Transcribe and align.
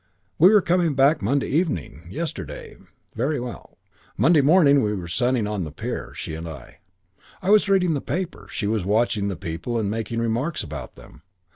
We 0.39 0.49
were 0.49 0.63
coming 0.63 0.95
back 0.95 1.21
Monday 1.21 1.49
evening. 1.49 2.07
Yesterday. 2.09 2.75
Very 3.15 3.39
well. 3.39 3.77
Monday 4.17 4.41
morning 4.41 4.81
we 4.81 4.95
were 4.95 5.07
sunning 5.07 5.45
on 5.45 5.63
the 5.63 5.71
pier, 5.71 6.11
she 6.15 6.33
and 6.33 6.49
I. 6.49 6.79
I 7.43 7.51
was 7.51 7.69
reading 7.69 7.93
the 7.93 8.01
paper, 8.01 8.47
she 8.49 8.65
was 8.65 8.83
watching 8.83 9.27
the 9.27 9.35
people 9.35 9.77
and 9.77 9.91
making 9.91 10.19
remarks 10.19 10.63
about 10.63 10.95
them. 10.95 11.21